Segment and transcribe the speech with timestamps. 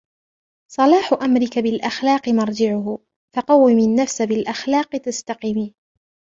[0.71, 2.99] صلاح أمرك بالأخلاق مرجعه،
[3.35, 5.71] فَقَوِّم النفس بالأخلاق تستقم.